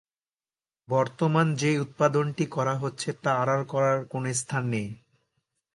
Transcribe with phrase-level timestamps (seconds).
[0.87, 4.89] বর্তমান যে উৎপাদনটি করা হচ্ছে তা আড়াল করার কোন স্থান নেই।